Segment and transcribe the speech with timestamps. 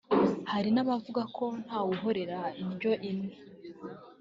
[0.51, 3.33] Hari n’abavuga ko nta wahorera indyo imwe